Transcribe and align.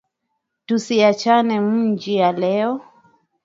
Tusiachane 0.67 1.55
mu 1.67 1.77
njia 1.91 2.29
leo 2.41 2.73